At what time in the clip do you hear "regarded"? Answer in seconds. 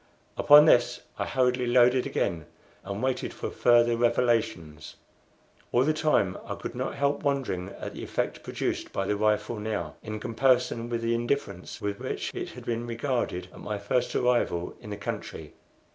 12.87-13.49